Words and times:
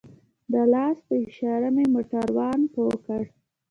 د 0.51 0.53
لاس 0.73 0.97
په 1.07 1.13
اشاره 1.25 1.67
مې 1.75 1.85
موټروان 1.93 2.59
پوه 2.73 2.95
کړ. 3.05 3.23